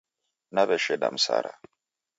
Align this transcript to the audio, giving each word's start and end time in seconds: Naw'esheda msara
Naw'esheda 0.53 1.07
msara 1.15 1.51